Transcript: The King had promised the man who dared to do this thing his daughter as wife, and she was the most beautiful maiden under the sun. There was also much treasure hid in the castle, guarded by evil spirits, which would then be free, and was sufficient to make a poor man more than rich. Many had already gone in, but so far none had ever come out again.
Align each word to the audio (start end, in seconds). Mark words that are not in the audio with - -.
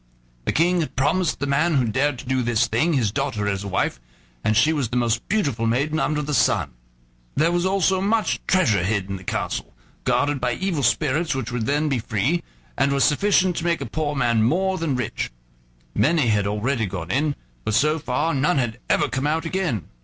The 0.45 0.51
King 0.51 0.79
had 0.79 0.95
promised 0.95 1.37
the 1.39 1.45
man 1.45 1.75
who 1.75 1.85
dared 1.85 2.17
to 2.17 2.25
do 2.25 2.41
this 2.41 2.65
thing 2.65 2.93
his 2.93 3.11
daughter 3.11 3.47
as 3.47 3.63
wife, 3.63 4.01
and 4.43 4.57
she 4.57 4.73
was 4.73 4.89
the 4.89 4.97
most 4.97 5.27
beautiful 5.29 5.67
maiden 5.67 5.99
under 5.99 6.23
the 6.23 6.33
sun. 6.33 6.71
There 7.35 7.51
was 7.51 7.67
also 7.67 8.01
much 8.01 8.39
treasure 8.47 8.83
hid 8.83 9.11
in 9.11 9.17
the 9.17 9.23
castle, 9.23 9.75
guarded 10.03 10.41
by 10.41 10.53
evil 10.53 10.81
spirits, 10.81 11.35
which 11.35 11.51
would 11.51 11.67
then 11.67 11.87
be 11.87 11.99
free, 11.99 12.41
and 12.75 12.91
was 12.91 13.03
sufficient 13.03 13.57
to 13.57 13.63
make 13.63 13.79
a 13.79 13.85
poor 13.85 14.15
man 14.15 14.41
more 14.41 14.79
than 14.79 14.95
rich. 14.95 15.29
Many 15.93 16.29
had 16.29 16.47
already 16.47 16.87
gone 16.87 17.11
in, 17.11 17.35
but 17.63 17.75
so 17.75 17.99
far 17.99 18.33
none 18.33 18.57
had 18.57 18.79
ever 18.89 19.07
come 19.07 19.27
out 19.27 19.45
again. 19.45 19.87